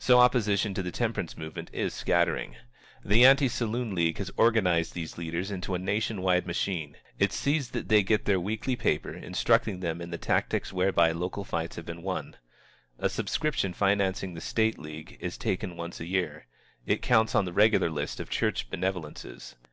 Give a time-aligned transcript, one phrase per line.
[0.00, 2.56] So opposition to the temperance movement is scattering.
[3.04, 6.96] The Anti Saloon League has organized these leaders into a nation wide machine.
[7.20, 11.44] It sees that they get their weekly paper, instructing them in the tactics whereby local
[11.44, 12.34] fights have been won.
[12.98, 16.46] A subscription financing the State League is taken once a year.
[16.84, 19.54] It counts on the regular list of church benevolences.